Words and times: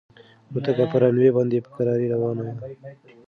الوتکه 0.49 0.85
په 0.91 0.97
رن 1.01 1.15
وې 1.21 1.29
باندې 1.37 1.57
په 1.65 1.69
کراره 1.75 2.05
روانه 2.13 2.41
وه. 2.45 2.53